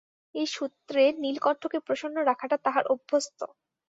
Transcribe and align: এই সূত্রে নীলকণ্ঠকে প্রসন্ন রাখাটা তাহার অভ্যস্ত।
এই 0.35 0.47
সূত্রে 0.47 1.03
নীলকণ্ঠকে 1.23 1.79
প্রসন্ন 1.87 2.17
রাখাটা 2.29 2.57
তাহার 2.65 2.85
অভ্যস্ত। 2.87 3.39